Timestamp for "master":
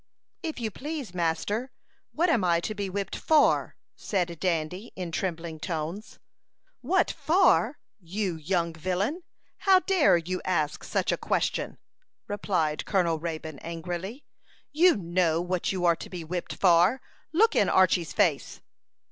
1.13-1.69